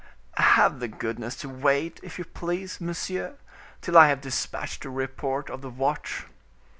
[0.37, 3.35] "Have the goodness to wait, if you please, monsieur,
[3.81, 6.25] till I have dispatched the report of the watch."